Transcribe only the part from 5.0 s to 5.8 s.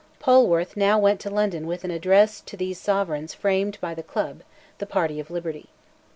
of liberty.